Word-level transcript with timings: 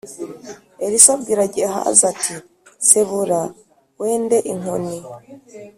Elisa 0.85 1.09
abwira 1.15 1.43
gehazi 1.55 2.03
ati 2.11 2.33
cebura 2.87 3.41
wende 4.01 4.37
inkoni 4.51 4.97